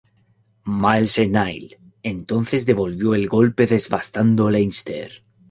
[0.81, 5.23] Máel Sechnaill entonces devolvió el golpe devastando Leinster.